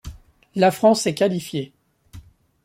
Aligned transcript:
La 0.55 0.71
France 0.71 1.05
est 1.05 1.13
qualifiée. 1.13 1.73